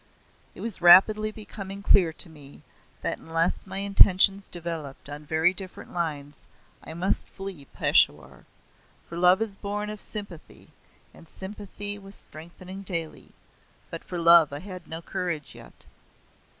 It 0.55 0.61
was 0.61 0.81
rapidly 0.81 1.31
becoming 1.31 1.83
clear 1.83 2.11
to 2.11 2.27
me 2.27 2.63
that 3.01 3.19
unless 3.19 3.67
my 3.67 3.77
intentions 3.77 4.47
developed 4.47 5.07
on 5.07 5.27
very 5.27 5.53
different 5.53 5.93
lines 5.93 6.47
I 6.83 6.95
must 6.95 7.29
flee 7.29 7.65
Peshawar. 7.65 8.45
For 9.07 9.15
love 9.15 9.43
is 9.43 9.57
born 9.57 9.91
of 9.91 10.01
sympathy, 10.01 10.69
and 11.13 11.29
sympathy 11.29 11.99
was 11.99 12.15
strengthening 12.15 12.81
daily, 12.81 13.33
but 13.91 14.03
for 14.03 14.17
love 14.17 14.51
I 14.51 14.57
had 14.61 14.87
no 14.87 15.03
courage 15.03 15.53
yet. 15.53 15.85